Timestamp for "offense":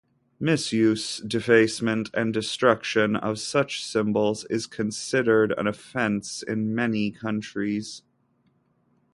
5.67-6.41